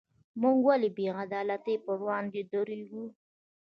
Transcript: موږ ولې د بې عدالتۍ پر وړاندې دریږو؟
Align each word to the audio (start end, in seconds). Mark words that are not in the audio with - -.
موږ 0.41 0.57
ولې 0.67 0.89
د 0.91 0.95
بې 0.97 1.07
عدالتۍ 1.23 1.75
پر 1.85 1.95
وړاندې 2.03 2.41
دریږو؟ 2.51 3.05